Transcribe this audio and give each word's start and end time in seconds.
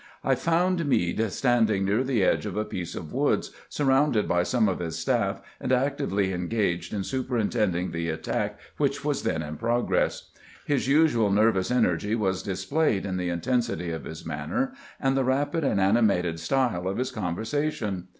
I 0.23 0.33
found 0.33 0.83
Meade 0.87 1.31
standing 1.31 1.85
near 1.85 2.03
the 2.03 2.23
edge 2.23 2.47
of 2.47 2.57
a 2.57 2.65
piece 2.65 2.95
of 2.95 3.13
woods, 3.13 3.51
surrounded 3.69 4.27
by 4.27 4.41
some 4.41 4.67
of 4.67 4.79
his 4.79 4.97
staff, 4.97 5.43
and 5.59 5.71
actively 5.71 6.33
engaged 6.33 6.91
in 6.91 7.03
superintending 7.03 7.91
the 7.91 8.09
attack, 8.09 8.57
which 8.77 9.05
was 9.05 9.21
then 9.21 9.43
in 9.43 9.57
pro 9.57 9.83
gress.• 9.83 10.21
His 10.65 10.87
usual 10.87 11.29
nervous 11.29 11.69
energy 11.69 12.15
was 12.15 12.41
displayed 12.41 13.05
in 13.05 13.17
the 13.17 13.29
intensity 13.29 13.91
of 13.91 14.05
his 14.05 14.25
manner 14.25 14.73
and 14.99 15.15
the 15.15 15.23
rapid 15.23 15.63
and 15.63 15.79
animated 15.79 16.39
style 16.39 16.87
of 16.87 16.97
his 16.97 17.11
conversation. 17.11 18.07